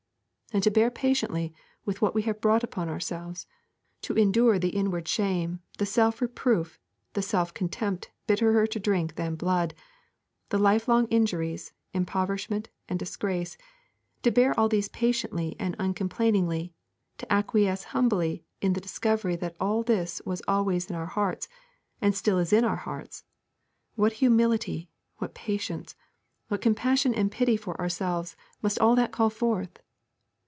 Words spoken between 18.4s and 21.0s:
in the discovery that all this was always in